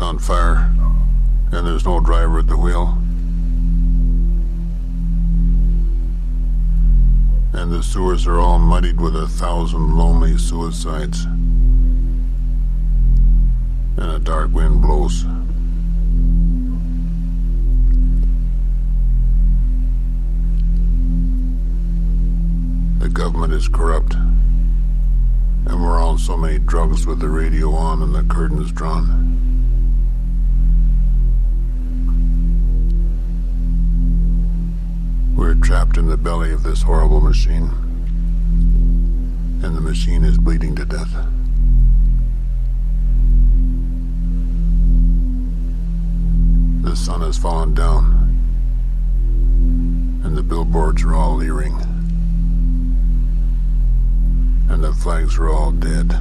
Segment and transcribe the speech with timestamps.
[0.00, 0.70] on fire,
[1.50, 2.98] and there's no driver at the wheel.
[7.52, 11.24] And the sewers are all muddied with a thousand lonely suicides.
[13.96, 15.24] And a dark wind blows.
[23.00, 24.14] The government is corrupt.
[24.14, 29.27] And we're on so many drugs with the radio on and the curtains drawn.
[35.62, 37.70] Trapped in the belly of this horrible machine.
[39.62, 41.12] And the machine is bleeding to death.
[46.82, 48.14] The sun has fallen down.
[50.24, 51.74] And the billboards are all leering.
[54.70, 56.12] And the flags are all dead.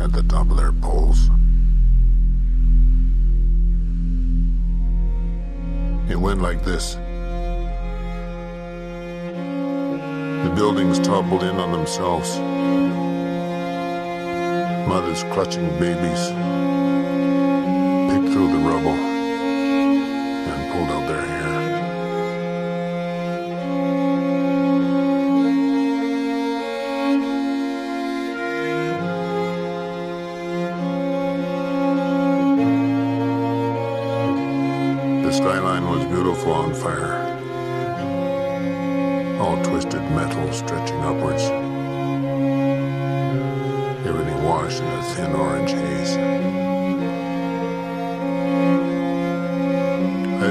[0.00, 1.30] At the top of their poles.
[6.10, 6.96] It went like this.
[10.54, 12.38] Buildings toppled in on themselves.
[14.88, 16.28] Mothers clutching babies
[18.10, 19.11] picked through the rubble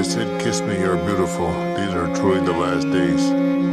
[0.04, 1.48] said, Kiss me, you're beautiful.
[1.76, 3.71] These are truly the last days.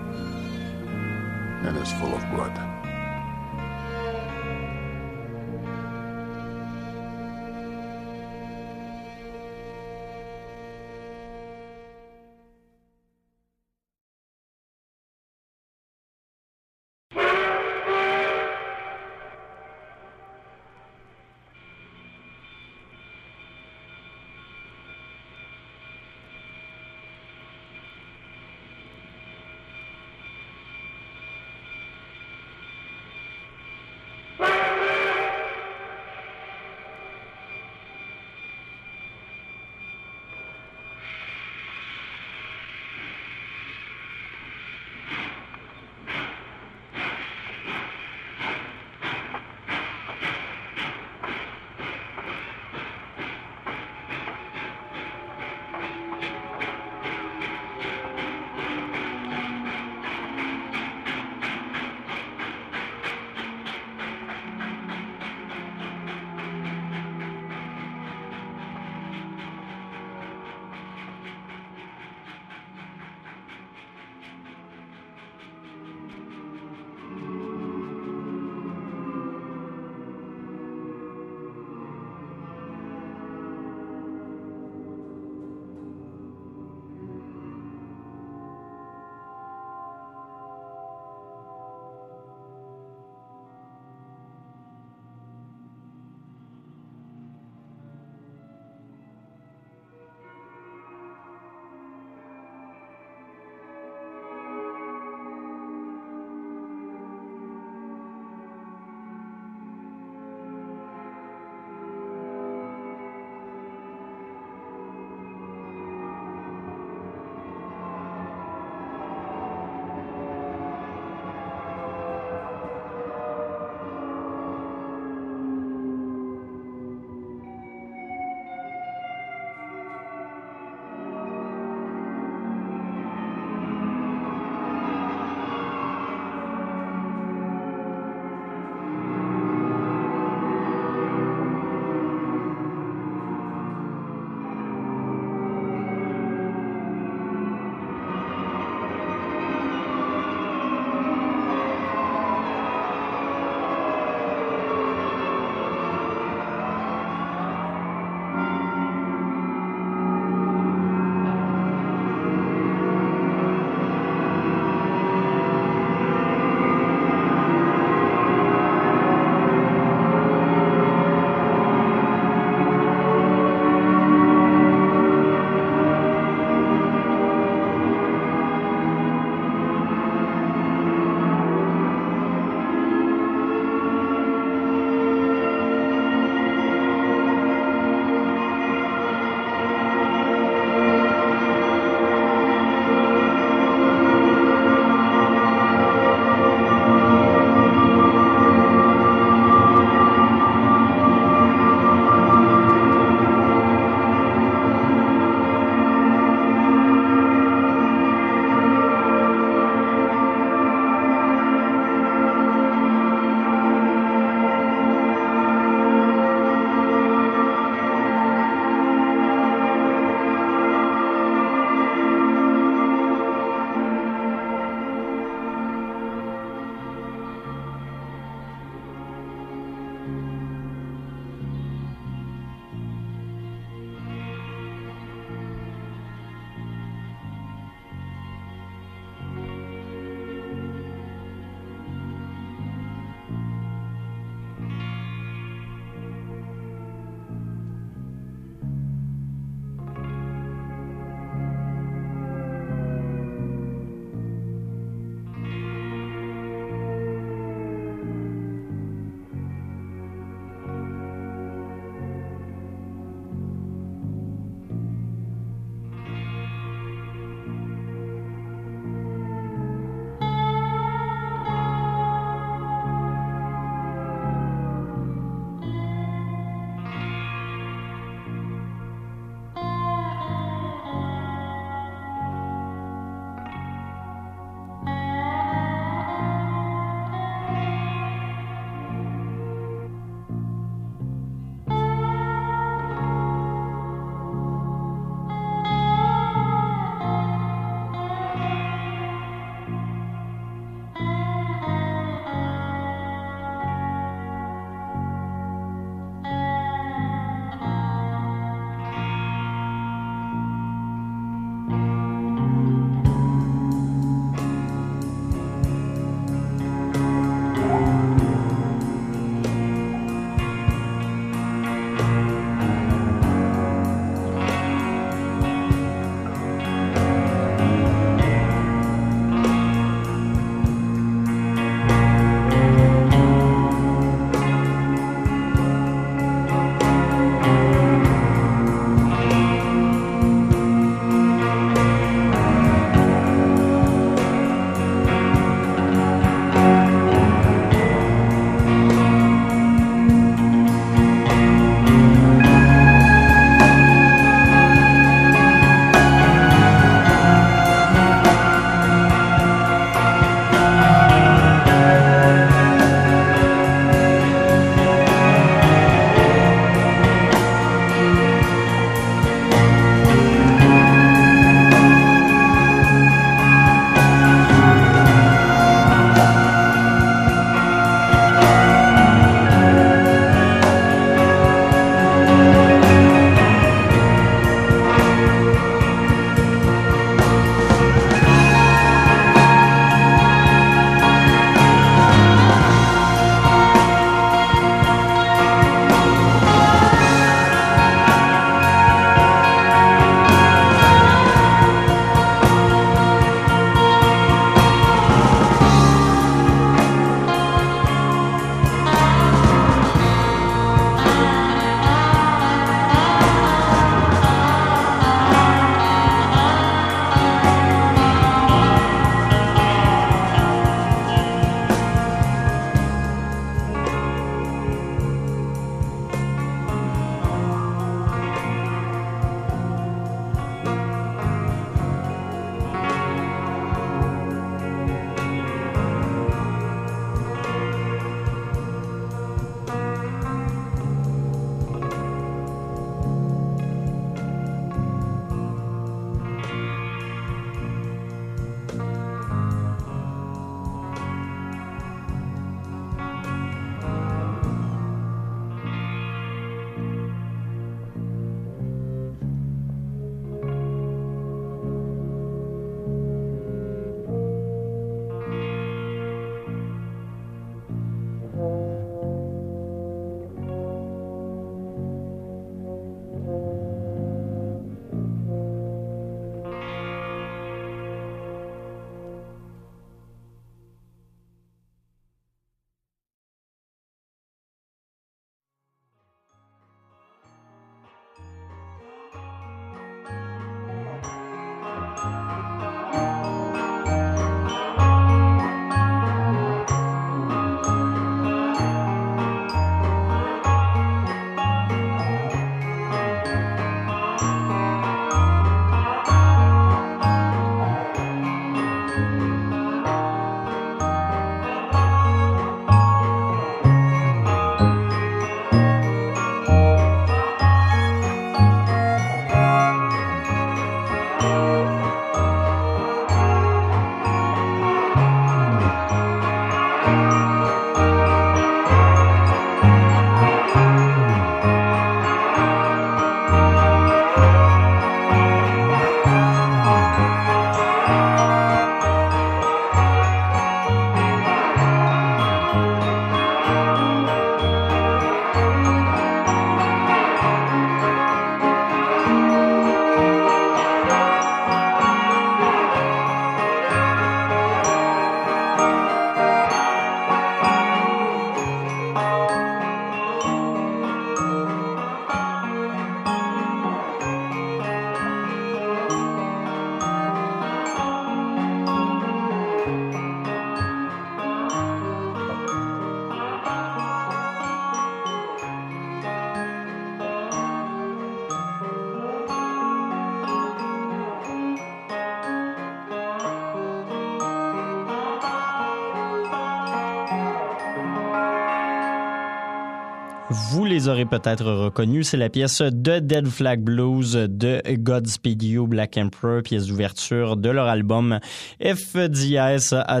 [590.86, 592.08] Les aurez peut-être reconnus.
[592.08, 597.50] C'est la pièce de Dead Flag Blues de Godspeed You Black Emperor, pièce d'ouverture de
[597.50, 598.20] leur album
[598.62, 600.00] F dièse A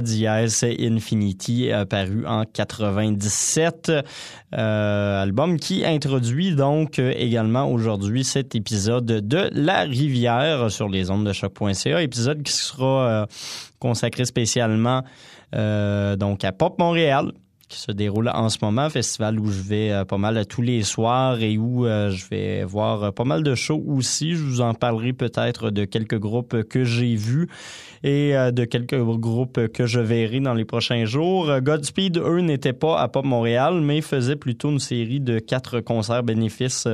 [0.78, 3.90] Infinity, paru en 97.
[4.54, 11.26] Euh, album qui introduit donc également aujourd'hui cet épisode de La Rivière sur les ondes
[11.26, 13.26] de choc.ca, épisode qui sera euh,
[13.80, 15.02] consacré spécialement
[15.54, 17.32] euh, donc à Pop Montréal
[17.68, 21.40] qui se déroule en ce moment, festival où je vais pas mal tous les soirs
[21.42, 24.34] et où je vais voir pas mal de shows aussi.
[24.34, 27.48] Je vous en parlerai peut-être de quelques groupes que j'ai vus
[28.04, 31.60] et de quelques groupes que je verrai dans les prochains jours.
[31.60, 36.22] Godspeed, eux, n'étaient pas à Pop Montréal, mais faisaient plutôt une série de quatre concerts
[36.22, 36.86] bénéfices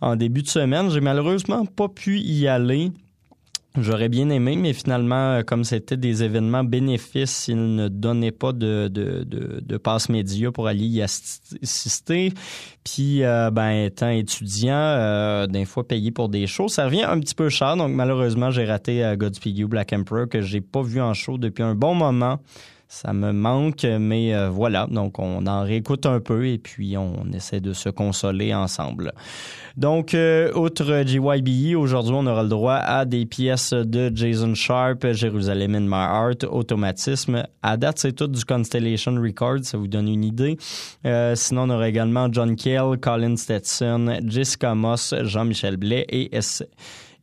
[0.00, 0.90] en début de semaine.
[0.90, 2.90] J'ai malheureusement pas pu y aller.
[3.76, 8.52] J'aurais bien aimé, mais finalement, euh, comme c'était des événements bénéfices, ils ne donnaient pas
[8.52, 12.32] de, de, passe média pour aller y assister.
[12.82, 17.20] Puis, euh, ben, étant étudiant, euh, d'un fois payé pour des shows, ça revient un
[17.20, 17.76] petit peu cher.
[17.76, 21.62] Donc, malheureusement, j'ai raté Godspeed You Black Emperor que j'ai pas vu en show depuis
[21.62, 22.40] un bon moment.
[22.90, 24.86] Ça me manque, mais euh, voilà.
[24.90, 29.12] Donc, on en réécoute un peu et puis on essaie de se consoler ensemble.
[29.76, 35.06] Donc, euh, outre GYBE, aujourd'hui, on aura le droit à des pièces de Jason Sharp,
[35.12, 37.44] Jérusalem in My Heart, Automatisme.
[37.62, 40.56] À date, c'est tout du Constellation Records, ça vous donne une idée.
[41.04, 46.62] Euh, sinon, on aura également John Kell, Colin Stetson, Jessica Moss, Jean-Michel Blais et S.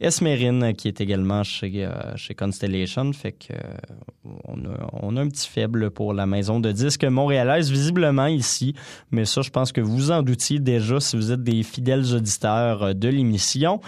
[0.02, 3.14] Esmerine, qui est également chez, euh, Constellation.
[3.14, 8.28] Fait que euh, on, a, un petit faible pour la maison de disques montréalaise, visiblement
[8.28, 8.76] ici.
[9.12, 12.94] Mais ça, je pense que vous en doutiez déjà si vous êtes des fidèles auditeurs
[12.94, 13.80] de l'émission.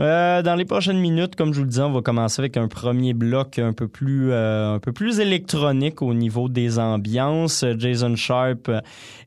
[0.00, 2.66] Euh, dans les prochaines minutes, comme je vous le disais, on va commencer avec un
[2.66, 7.64] premier bloc un peu plus euh, un peu plus électronique au niveau des ambiances.
[7.78, 8.72] Jason Sharp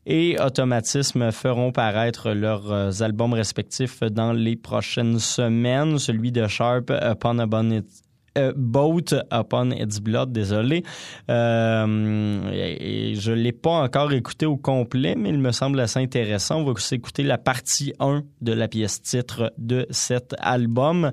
[0.05, 5.99] et Automatisme feront paraître leurs euh, albums respectifs dans les prochaines semaines.
[5.99, 8.06] Celui de Sharp, Upon Abundance
[8.37, 10.83] euh, Boat Upon Its Blood, désolé.
[11.29, 16.61] Euh, et je l'ai pas encore écouté au complet, mais il me semble assez intéressant.
[16.61, 21.11] On va écouter la partie 1 de la pièce titre de cet album.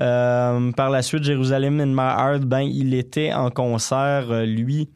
[0.00, 4.88] Euh, par la suite, Jérusalem in My Heart, ben, il était en concert, lui,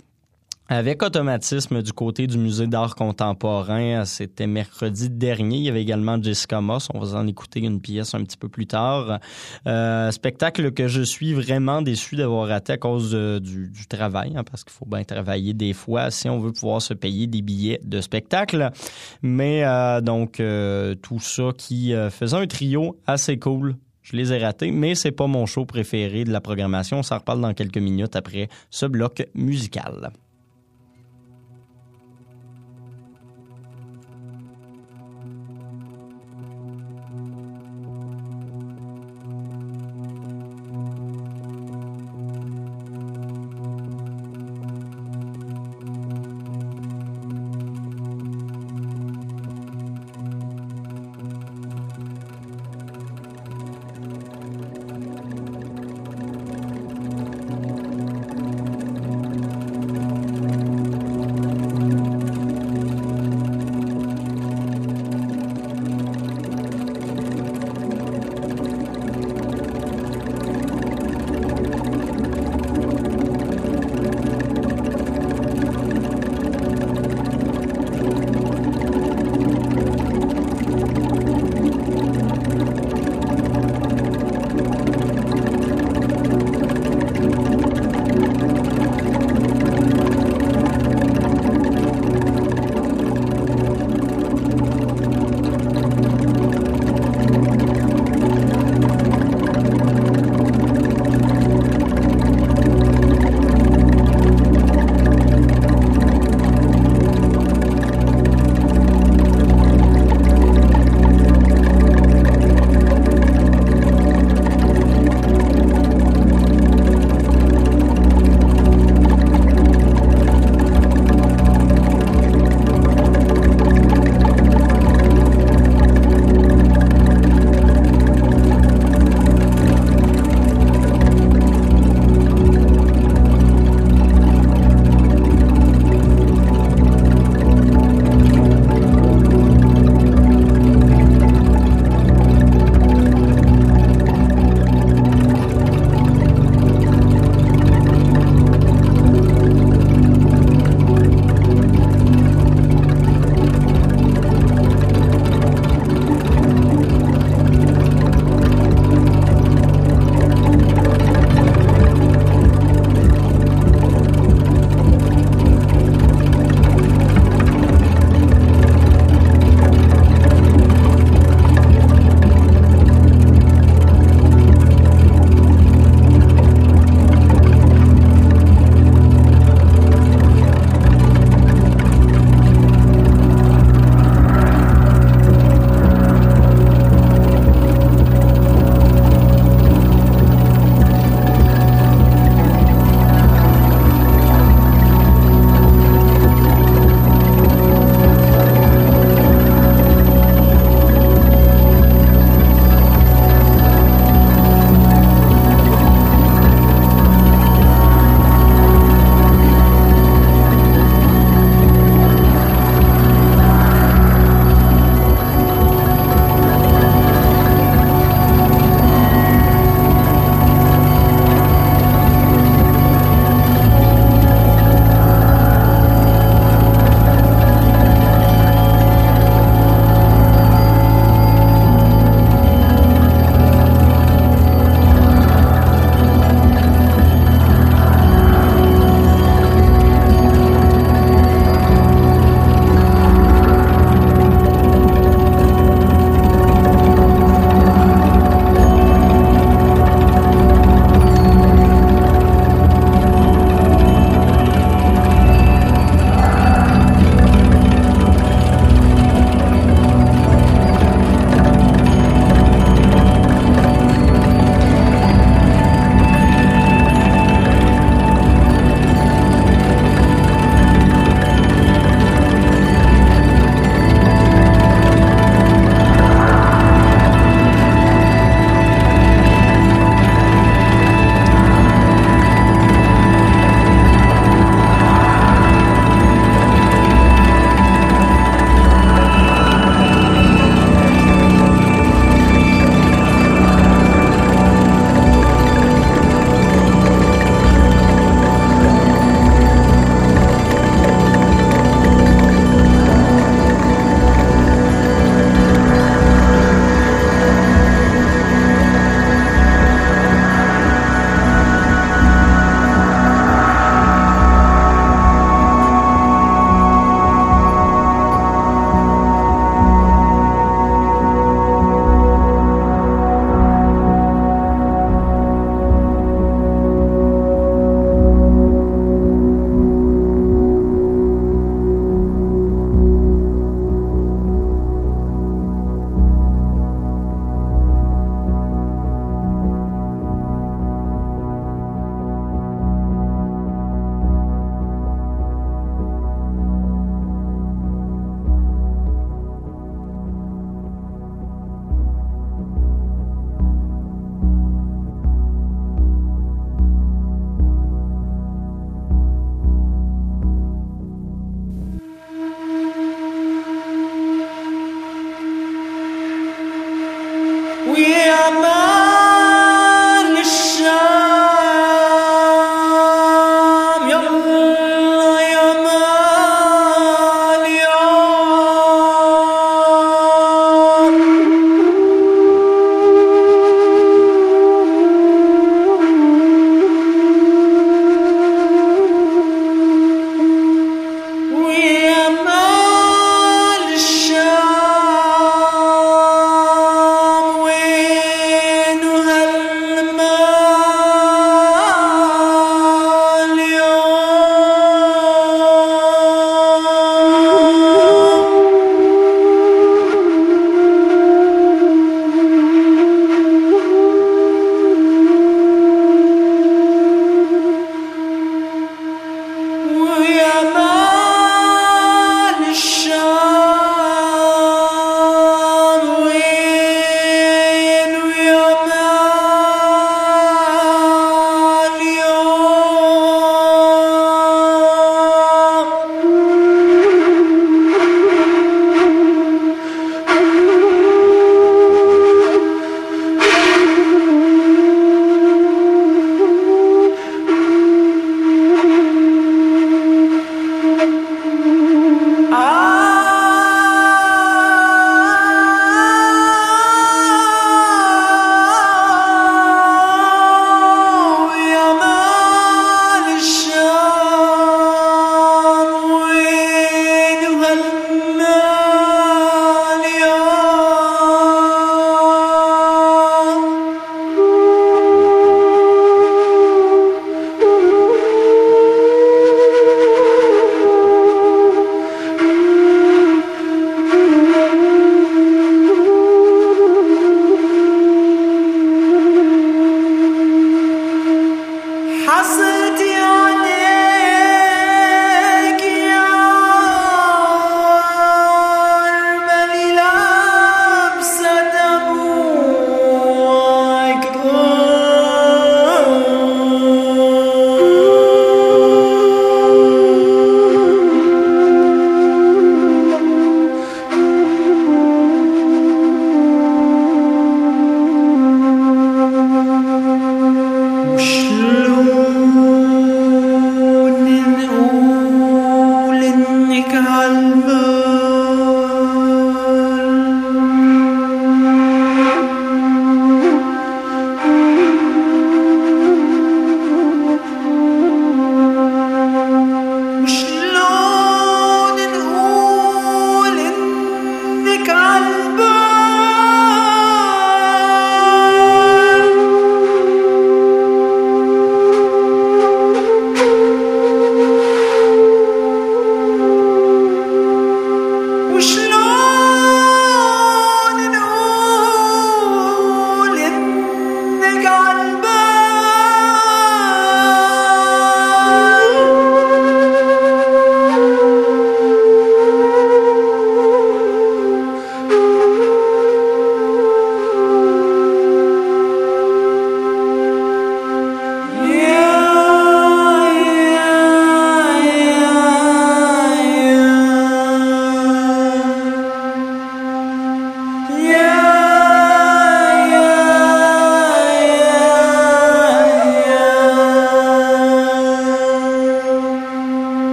[0.73, 5.59] avec automatisme du côté du musée d'art contemporain, c'était mercredi dernier.
[5.59, 6.89] Il y avait également Jessica Moss.
[6.95, 9.19] On va en écouter une pièce un petit peu plus tard.
[9.67, 14.65] Euh, spectacle que je suis vraiment déçu d'avoir raté à cause du, travail, hein, parce
[14.65, 18.01] qu'il faut bien travailler des fois si on veut pouvoir se payer des billets de
[18.01, 18.71] spectacle.
[19.21, 24.39] Mais euh, donc euh, tout ça qui faisait un trio assez cool je les ai
[24.39, 26.99] ratés, mais c'est pas mon show préféré de la programmation.
[26.99, 30.11] On s'en reparle dans quelques minutes après ce bloc musical.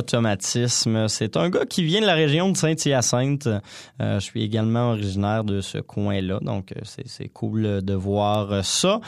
[0.00, 1.08] Automatisme.
[1.08, 3.48] C'est un gars qui vient de la région de Saint-Hyacinthe.
[4.00, 9.00] je suis également originaire de ce coin-là, donc c'est cool de voir ça.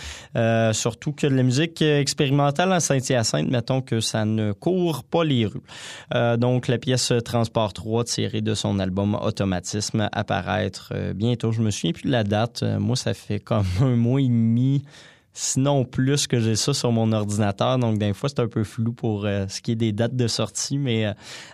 [0.73, 5.47] surtout que de la musique expérimentale à Saint-Hyacinthe, mettons que ça ne court pas les
[5.47, 6.39] rues.
[6.39, 11.53] donc la pièce Transport 3 tirée de son album Automatisme apparaître bientôt.
[11.53, 12.63] Je me souviens plus de la date.
[12.79, 14.85] moi, ça fait comme un mois et demi
[15.33, 17.79] sinon plus que j'ai ça sur mon ordinateur.
[17.79, 20.27] Donc, des fois, c'est un peu flou pour euh, ce qui est des dates de
[20.27, 21.13] sortie, mais euh,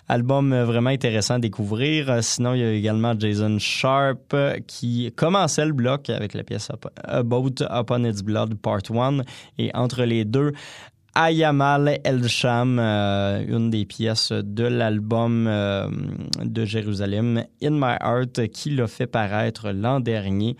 [0.08, 2.22] album euh, vraiment intéressant à découvrir.
[2.22, 4.34] sinon, il y a également Jason Sharp
[4.66, 6.70] qui commençait le bloc avec la pièce
[7.04, 9.20] About Upon Its Blood Part 1
[9.58, 10.52] et entre les deux,
[11.14, 18.86] Ayamal El Sham, une des pièces de l'album de Jérusalem, In My Heart, qui l'a
[18.86, 20.56] fait paraître l'an dernier.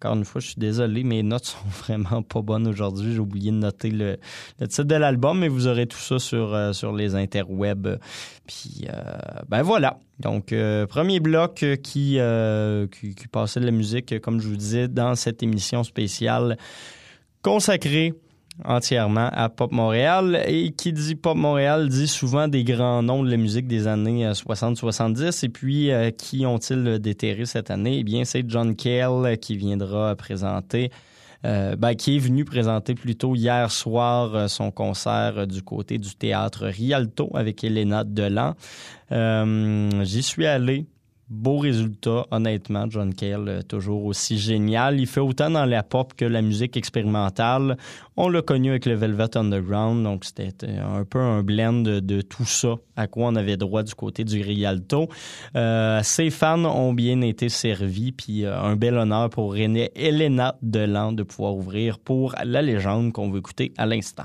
[0.00, 3.12] Encore une fois, je suis désolé, mes notes sont vraiment pas bonnes aujourd'hui.
[3.12, 4.18] J'ai oublié de noter le,
[4.60, 7.98] titre de l'album, mais vous aurez tout ça sur, euh, sur les interwebs.
[8.46, 9.02] Puis, euh,
[9.48, 9.98] ben voilà.
[10.18, 12.18] Donc, euh, premier bloc qui,
[12.90, 16.56] qui, qui passait de la musique, comme je vous disais, dans cette émission spéciale
[17.42, 18.14] consacrée
[18.64, 20.42] entièrement à Pop Montréal.
[20.46, 24.30] Et qui dit Pop Montréal dit souvent des grands noms de la musique des années
[24.30, 25.22] 60-70.
[25.22, 27.98] Euh, et puis, euh, qui ont-ils déterré cette année?
[27.98, 30.90] Eh bien, c'est John Cale qui viendra présenter
[31.46, 36.66] euh, ben, qui est venu présenter plutôt hier soir son concert du côté du théâtre
[36.66, 38.54] Rialto avec Elena Delan.
[39.10, 40.86] J'y suis allé
[41.30, 42.86] beau résultat, honnêtement.
[42.90, 45.00] John Cale, euh, toujours aussi génial.
[45.00, 47.76] Il fait autant dans la pop que la musique expérimentale.
[48.16, 52.20] On l'a connu avec le Velvet Underground, donc c'était euh, un peu un blend de,
[52.20, 55.08] tout ça, à quoi on avait droit du côté du Rialto.
[55.56, 61.12] Euh, ses fans ont bien été servis, puis un bel honneur pour René Elena Delan
[61.12, 64.24] de pouvoir ouvrir pour la légende qu'on veut écouter à l'instant.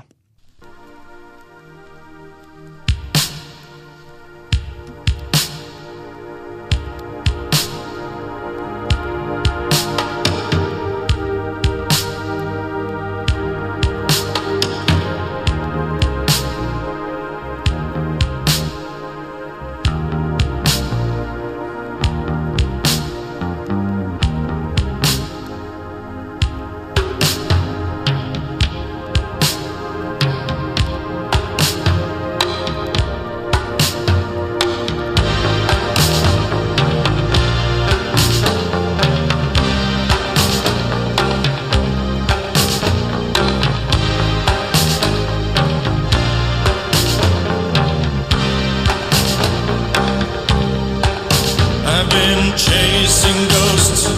[52.16, 54.08] been chasing ghosts,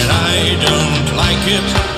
[0.00, 1.91] and I don't like it.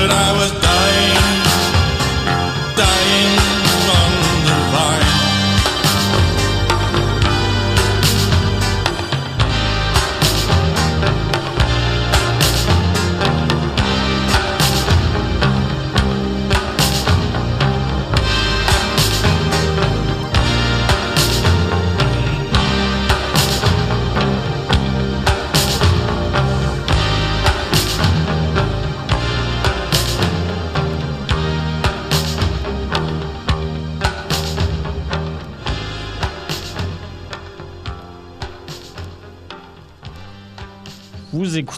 [0.00, 1.17] But I was dying,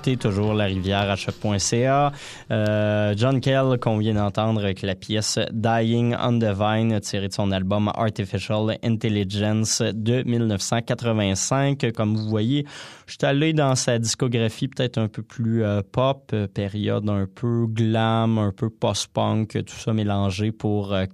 [0.03, 2.12] Toujours La Rivière à.
[2.51, 7.32] Euh, John Kell, qu'on vient d'entendre avec la pièce Dying on the Vine, tirée de
[7.32, 11.92] son album Artificial Intelligence de 1985.
[11.94, 12.64] Comme vous voyez,
[13.11, 17.26] je suis allé dans sa discographie peut-être un peu plus euh, pop, euh, période un
[17.26, 21.06] peu glam, un peu post-punk, tout ça mélangé pour euh,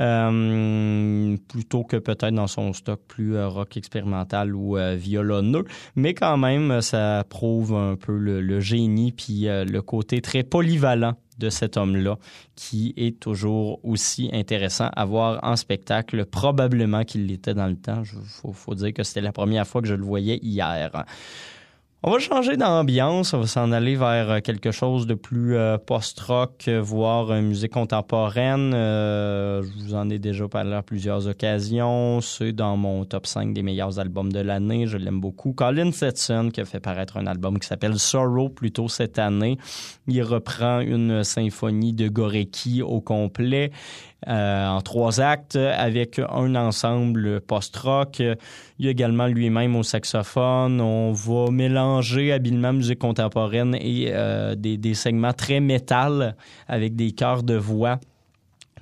[0.00, 5.66] euh, plutôt que peut-être dans son stock plus rock expérimental ou violonneux.
[5.96, 11.14] Mais quand même, ça prouve un peu le, le génie puis le côté très polyvalent
[11.40, 12.18] de cet homme-là,
[12.54, 18.02] qui est toujours aussi intéressant à voir en spectacle, probablement qu'il l'était dans le temps.
[18.04, 21.04] Il faut, faut dire que c'était la première fois que je le voyais hier.
[22.02, 25.76] On va changer d'ambiance, on va s'en aller vers euh, quelque chose de plus euh,
[25.76, 28.70] post-rock, euh, voire musique contemporaine.
[28.72, 32.22] Je vous en ai déjà parlé à plusieurs occasions.
[32.22, 34.86] C'est dans mon top 5 des meilleurs albums de l'année.
[34.86, 35.52] Je l'aime beaucoup.
[35.52, 39.58] Colin Stetson qui a fait paraître un album qui s'appelle Sorrow plus tôt cette année.
[40.08, 43.72] Il reprend une symphonie de Gorecki au complet.
[44.28, 48.18] Euh, en trois actes avec un ensemble post-rock.
[48.18, 50.80] Il y a également lui-même au saxophone.
[50.80, 56.36] On va mélanger habilement musique contemporaine et euh, des, des segments très métal
[56.68, 57.98] avec des chœurs de voix.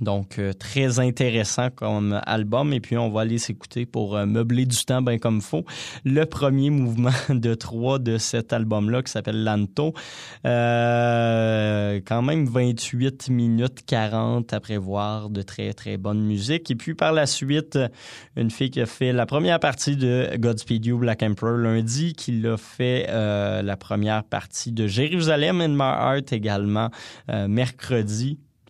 [0.01, 2.73] Donc, euh, très intéressant comme album.
[2.73, 5.65] Et puis, on va aller s'écouter pour euh, meubler du temps bien comme faut.
[6.05, 9.95] Le premier mouvement de trois de cet album-là qui s'appelle Lanto.
[10.45, 16.71] Euh, quand même 28 minutes 40 à prévoir de très, très bonne musique.
[16.71, 17.79] Et puis, par la suite,
[18.37, 22.33] une fille qui a fait la première partie de Godspeed You Black Emperor lundi, qui
[22.33, 26.91] l'a fait la première partie de Jérusalem in My Heart également
[27.31, 27.49] euh,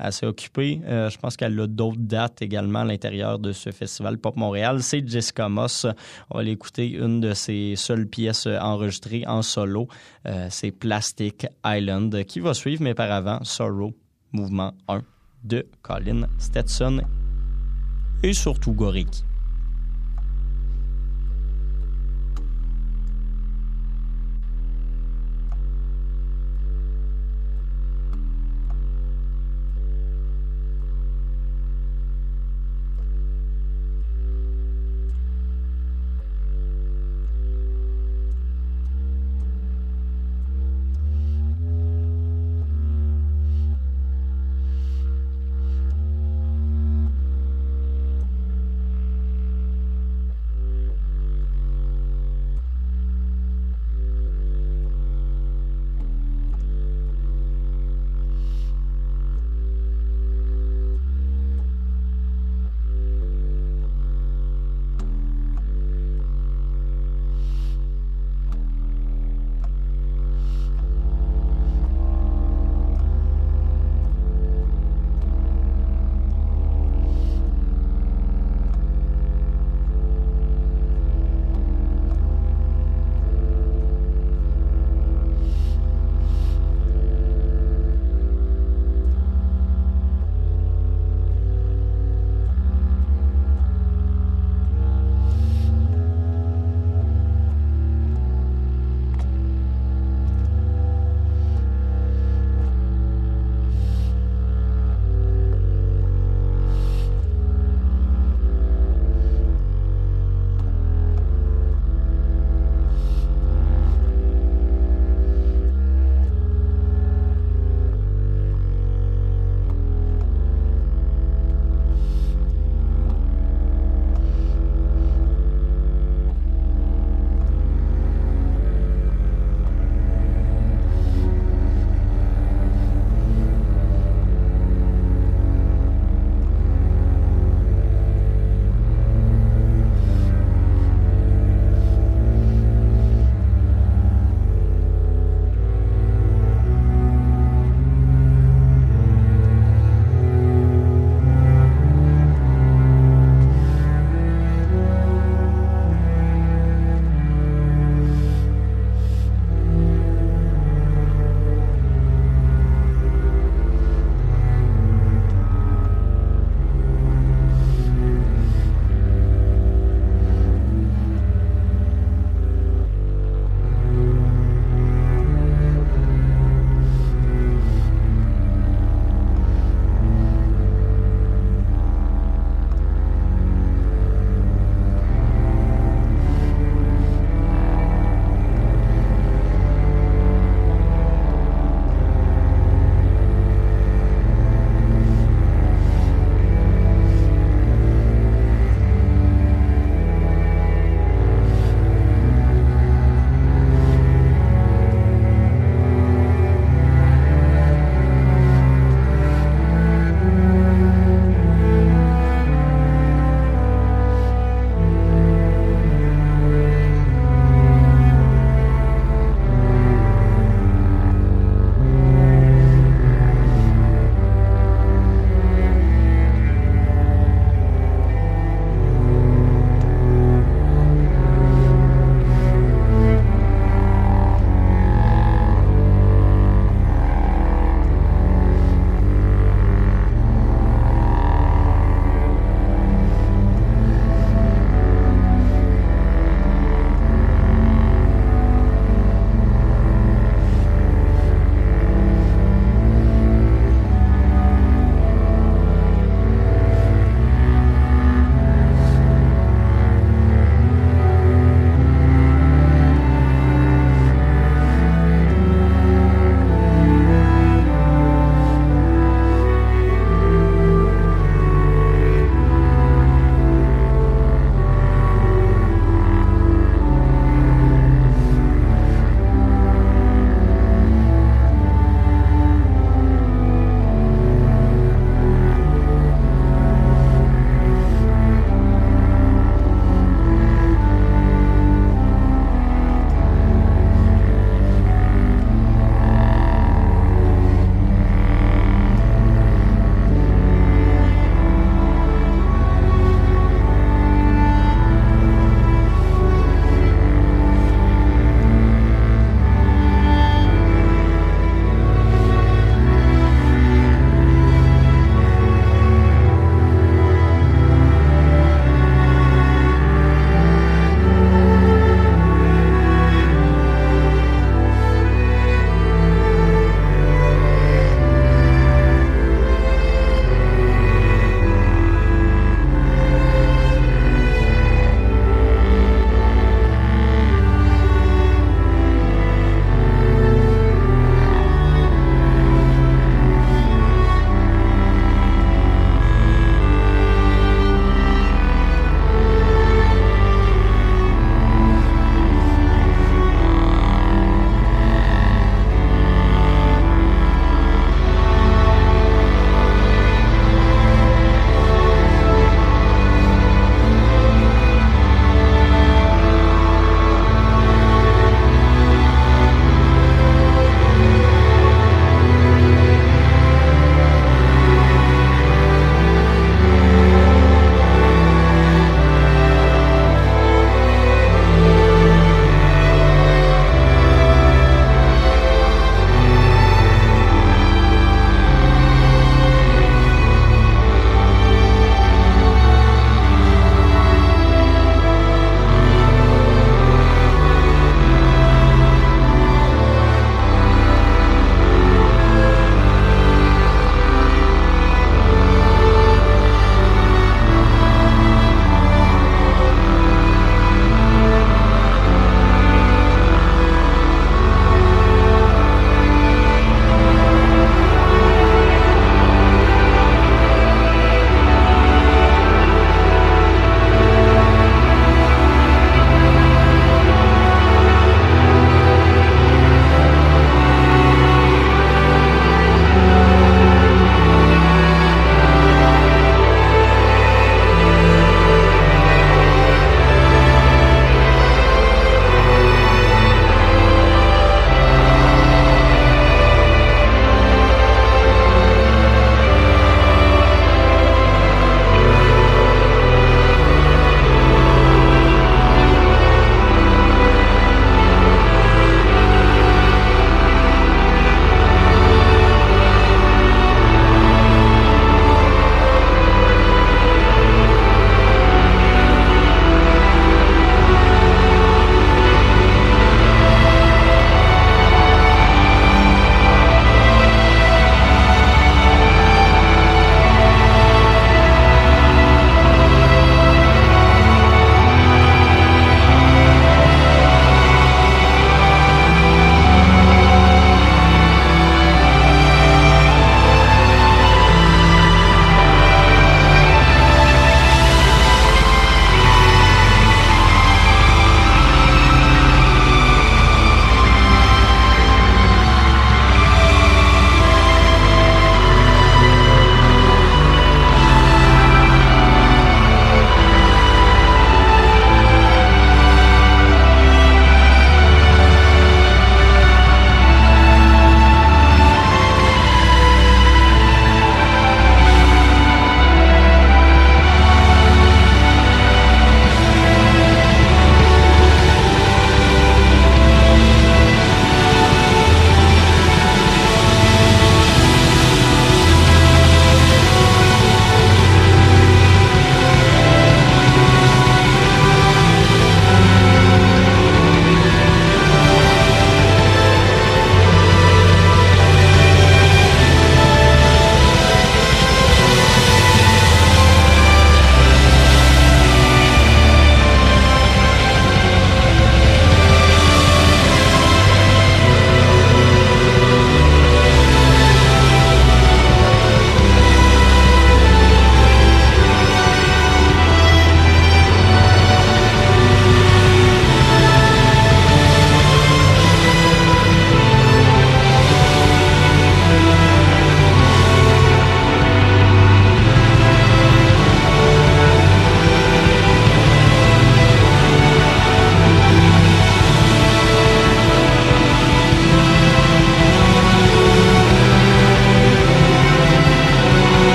[0.00, 0.80] mercredi assez occupée.
[0.84, 4.82] Euh, je pense qu'elle a d'autres dates également à l'intérieur de ce festival Pop Montréal.
[4.82, 5.86] C'est Jessica Moss.
[6.30, 9.88] On va l'écouter une de ses seules pièces enregistrées en solo.
[10.26, 13.92] Euh, c'est Plastic Island qui va suivre, mais par avant, Sorrow,
[14.32, 15.02] mouvement 1
[15.44, 17.02] de Colin Stetson
[18.22, 19.29] et surtout Goriki.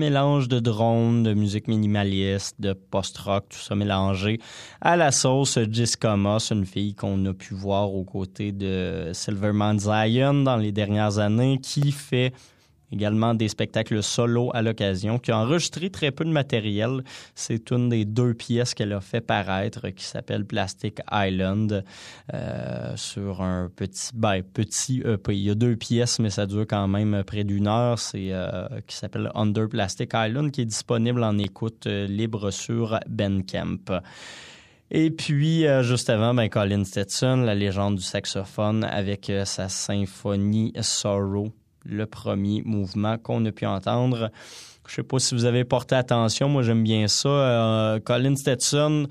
[0.00, 4.40] Mélange de drones, de musique minimaliste, de post-rock, tout ça mélangé
[4.80, 5.58] à la sauce
[6.16, 11.18] Moss, une fille qu'on a pu voir aux côtés de Silverman Zion dans les dernières
[11.18, 12.32] années, qui fait
[12.92, 17.02] également des spectacles solo à l'occasion, qui a enregistré très peu de matériel.
[17.34, 21.84] C'est une des deux pièces qu'elle a fait paraître qui s'appelle Plastic Island
[22.34, 25.34] euh, sur un petit, ben, petit EP.
[25.34, 27.98] Il y a deux pièces, mais ça dure quand même près d'une heure.
[27.98, 32.98] C'est euh, qui s'appelle Under Plastic Island, qui est disponible en écoute euh, libre sur
[33.08, 34.00] Bandcamp.
[34.90, 40.72] Et puis, euh, juste avant, ben, Colin Stetson, la légende du saxophone, avec sa symphonie
[40.80, 41.52] Sorrow,
[41.84, 44.30] le premier mouvement qu'on a pu entendre.
[44.88, 47.28] Je sais pas si vous avez porté attention, moi j'aime bien ça.
[47.28, 49.06] Euh, Colin Stetson,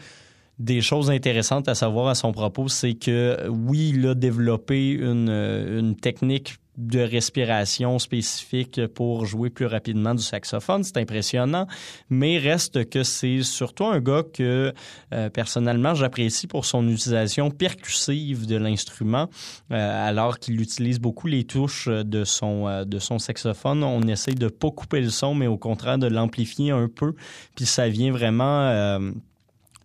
[0.57, 5.29] des choses intéressantes à savoir à son propos, c'est que oui, il a développé une,
[5.29, 10.83] une technique de respiration spécifique pour jouer plus rapidement du saxophone.
[10.83, 11.67] C'est impressionnant,
[12.09, 14.73] mais reste que c'est surtout un gars que
[15.13, 19.29] euh, personnellement j'apprécie pour son utilisation percussive de l'instrument,
[19.71, 23.83] euh, alors qu'il utilise beaucoup les touches de son euh, saxophone.
[23.83, 27.13] On essaye de pas couper le son, mais au contraire de l'amplifier un peu,
[27.55, 28.99] puis ça vient vraiment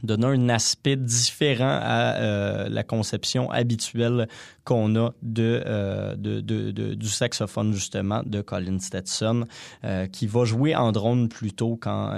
[0.04, 4.28] donner un aspect différent à euh, la conception habituelle
[4.64, 9.44] qu'on a euh, de, de, du saxophone, justement, de Colin Stetson,
[9.84, 12.10] euh, qui va jouer en drone plutôt qu'en,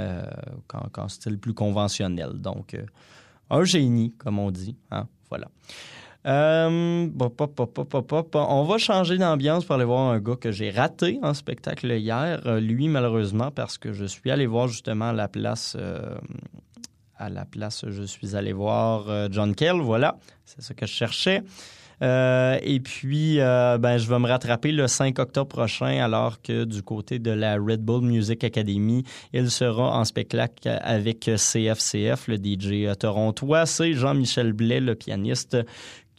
[1.08, 2.34] style plus conventionnel.
[2.34, 2.76] Donc,
[3.50, 4.76] un génie, comme on dit.
[4.90, 5.06] Hein?
[5.30, 5.48] Voilà.
[6.28, 7.08] On
[8.64, 12.58] va changer d'ambiance pour aller voir un gars que j'ai raté en spectacle hier.
[12.58, 15.76] lui, malheureusement, parce que je suis allé voir justement la place
[17.18, 20.92] à la place, je suis allé voir euh, John Kell, voilà, c'est ce que je
[20.92, 21.42] cherchais.
[22.02, 26.64] Euh, et puis, euh, ben, je vais me rattraper le 5 octobre prochain, alors que
[26.64, 29.02] du côté de la Red Bull Music Academy,
[29.32, 33.64] il sera en spectacle avec CFCF, le DJ torontois.
[33.64, 35.56] C'est Jean-Michel Blais, le pianiste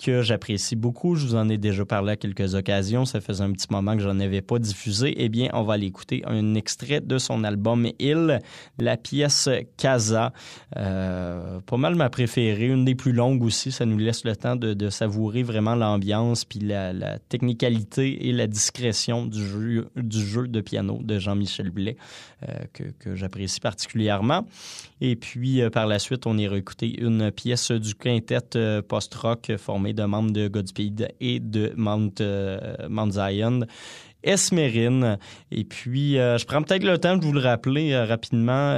[0.01, 1.15] que j'apprécie beaucoup.
[1.15, 3.05] Je vous en ai déjà parlé à quelques occasions.
[3.05, 5.13] Ça faisait un petit moment que j'en avais pas diffusé.
[5.17, 8.39] Eh bien, on va aller écouter un extrait de son album Il,
[8.79, 10.33] la pièce Casa.
[10.75, 13.71] Euh, pas mal ma préférée, une des plus longues aussi.
[13.71, 19.25] Ça nous laisse le temps de, savourer vraiment l'ambiance puis la, technicalité et la discrétion
[19.25, 21.97] du jeu, de piano de Jean-Michel Blais
[22.47, 24.45] euh, que, j'apprécie particulièrement.
[25.01, 29.51] Et puis, euh, par la suite, on ira écouter une pièce du quintet post-rock
[29.93, 33.61] de membres de Godspeed et de Mount, euh, Mount Zion.
[34.23, 35.17] Esmerine.
[35.51, 38.73] Et puis, euh, je prends peut-être le temps de vous le rappeler euh, rapidement.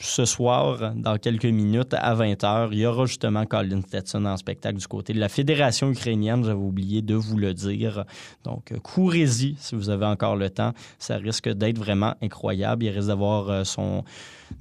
[0.00, 4.78] Ce soir, dans quelques minutes, à 20h, il y aura justement Colin Stetson en spectacle
[4.78, 6.42] du côté de la Fédération ukrainienne.
[6.42, 8.04] J'avais oublié de vous le dire.
[8.44, 10.72] Donc, courez-y si vous avez encore le temps.
[10.98, 12.84] Ça risque d'être vraiment incroyable.
[12.84, 14.04] Il risque d'avoir son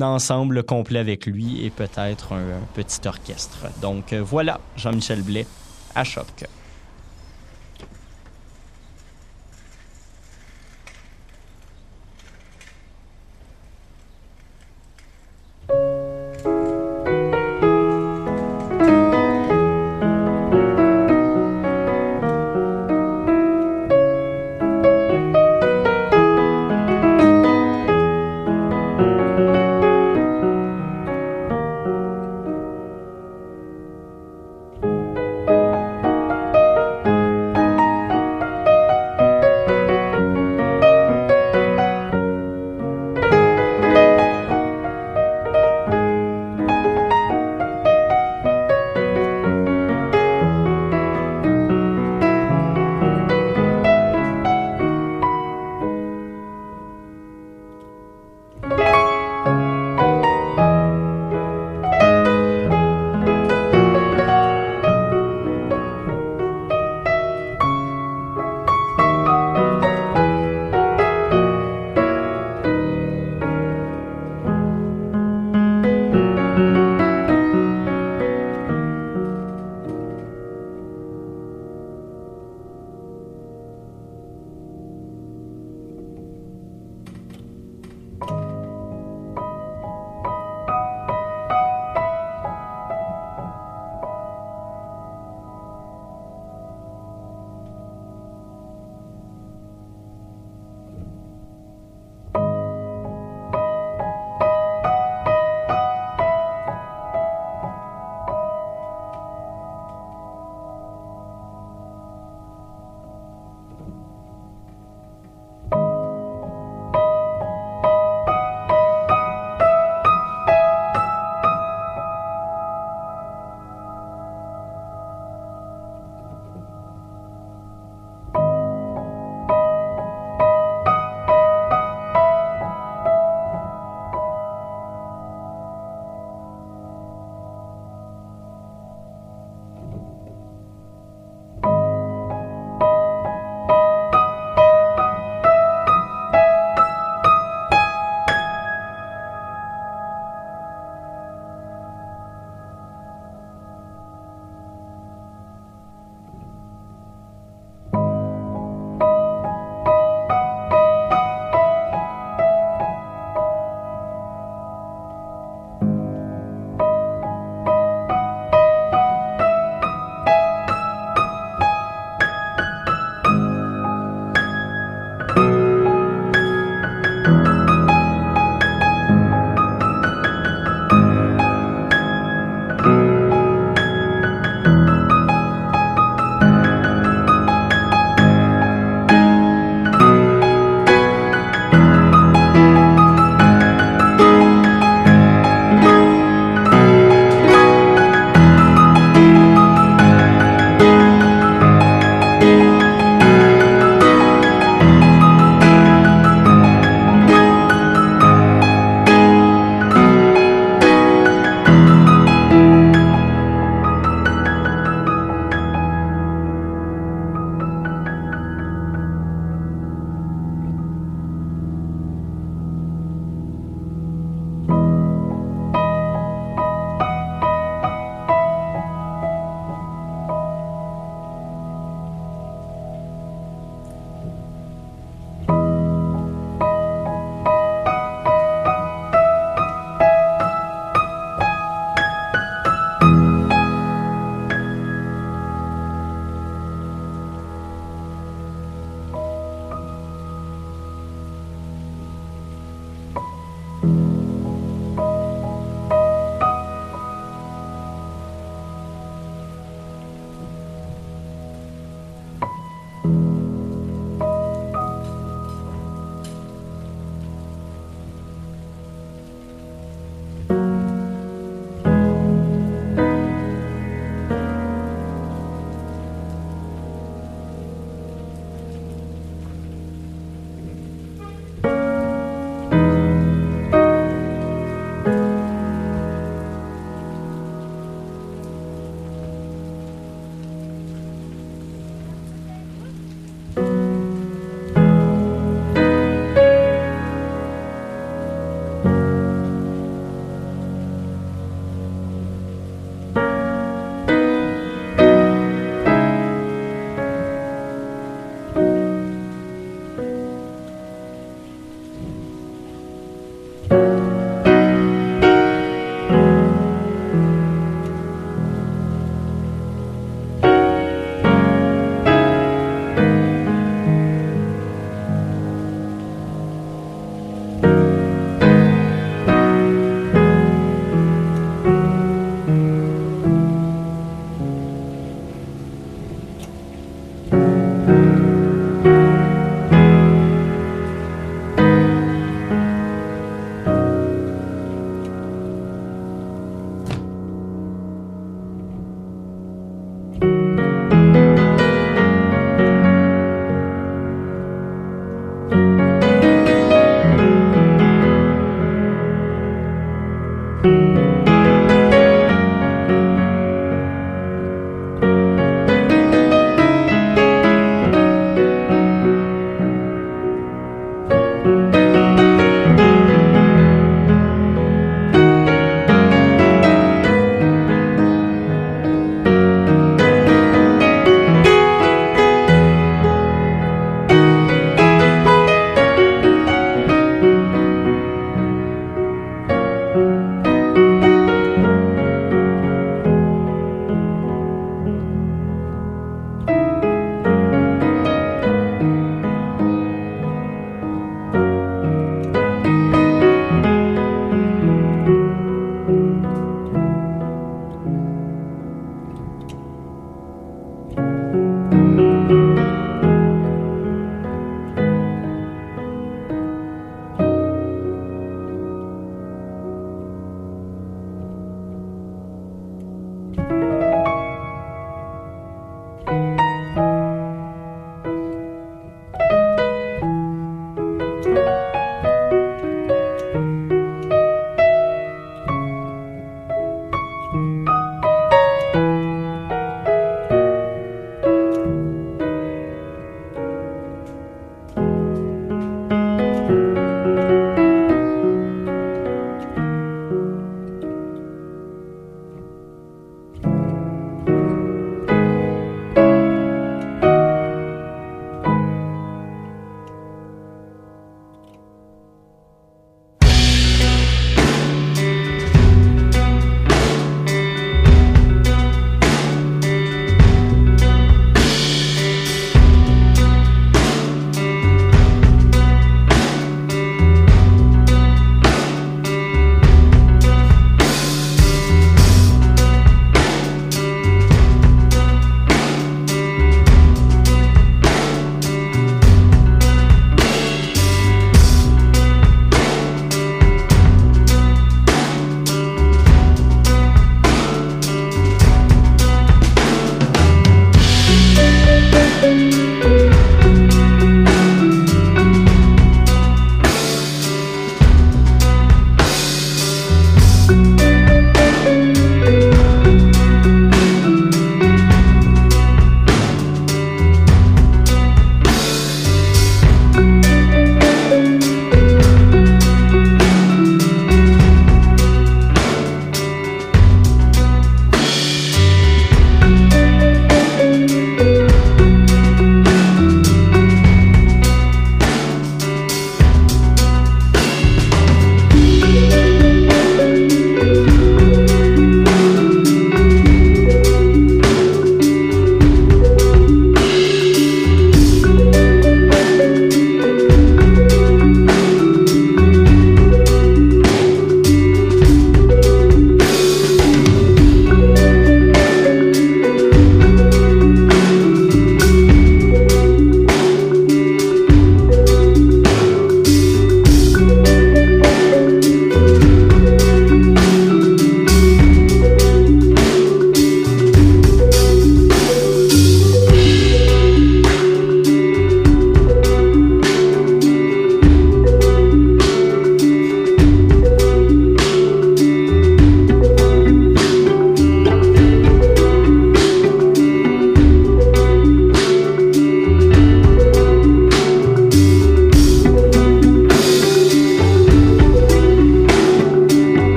[0.00, 3.66] ensemble complet avec lui et peut-être un, petit orchestre.
[3.80, 5.46] Donc euh, voilà, Jean-Michel Blais
[5.94, 6.44] à choc.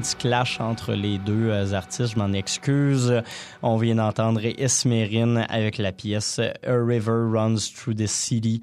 [0.00, 3.22] Y avait un petit clash entre les deux artistes, je m'en excuse.
[3.62, 8.60] On vient d'entendre Esmerine avec la pièce A River Runs Through the City,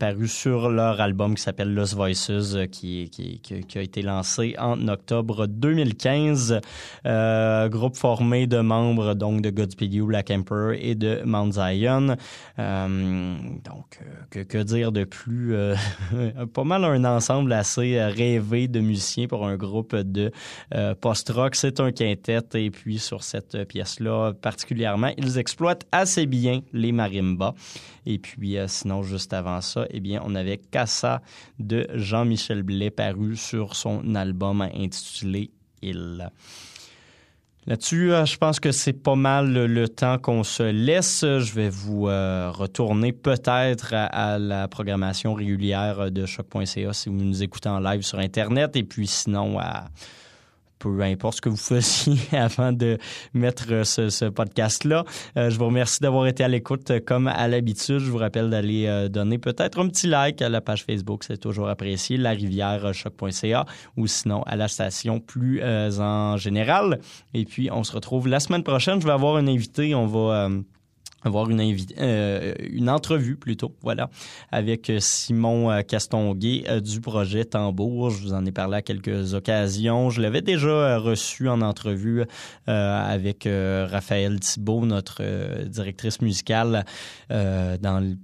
[0.00, 4.88] paru sur leur album qui s'appelle Lost Voices, qui, qui, qui, a été lancé en
[4.88, 6.60] octobre 2015.
[7.04, 12.16] groupe formé de membres donc de Godspeed You, Black Emperor et de Mount Zion.
[12.58, 14.00] donc,
[14.30, 15.54] que, que, dire de plus?
[16.52, 20.32] pas mal un ensemble assez rêvé de musiciens pour un groupe de
[20.88, 21.54] euh, post-rock.
[21.54, 27.54] C'est un quintet et puis sur cette pièce-là particulièrement, ils exploitent assez bien les marimbas.
[28.06, 31.20] Et puis euh, sinon, juste avant ça, eh bien, on avait Cassa
[31.58, 35.50] de Jean-Michel Blais paru sur son album intitulé
[35.82, 36.30] Il.
[37.68, 41.20] Là-dessus, euh, je pense que c'est pas mal le temps qu'on se laisse.
[41.20, 47.42] Je vais vous euh, retourner peut-être à, la programmation régulière de choc.ca si vous nous
[47.42, 49.84] écoutez en live sur Internet et puis sinon à
[50.78, 52.98] peu importe ce que vous faisiez avant de
[53.34, 55.04] mettre ce, podcast-là.
[55.36, 57.98] Euh, je vous remercie d'avoir été à l'écoute comme à l'habitude.
[57.98, 61.38] Je vous rappelle d'aller euh, donner peut-être un petit like à la page Facebook, c'est
[61.38, 63.64] toujours apprécié, la rivière euh, choc.ca
[63.96, 67.00] ou sinon à la station plus en général.
[67.34, 69.00] Et puis, on se retrouve la semaine prochaine.
[69.00, 69.94] Je vais avoir un invité.
[69.94, 70.48] On va
[71.22, 74.08] avoir une, euh, une entrevue plutôt, voilà,
[74.52, 78.10] avec euh, Simon euh, Castonguay du projet Tambour.
[78.10, 80.10] Je vous en ai parlé à quelques occasions.
[80.10, 82.24] Je l'avais déjà reçu en entrevue
[82.66, 85.22] avec Raphaël Thibault, notre
[85.64, 86.84] directrice musicale,
[87.30, 88.16] dans le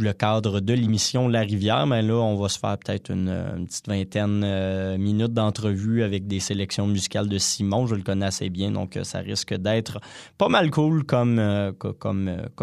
[0.00, 3.88] le cadre de l'émission La Rivière, mais là, on va se faire peut-être une, petite
[3.88, 7.86] vingtaine euh, minutes d'entrevue avec des sélections musicales de Simon.
[7.86, 10.00] Je le connais assez bien, donc euh, ça risque d'être
[10.38, 11.72] pas mal cool comme, euh,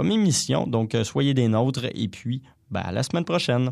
[0.03, 0.67] émission.
[0.67, 2.41] Donc, soyez des nôtres et puis,
[2.71, 3.71] ben, à la semaine prochaine.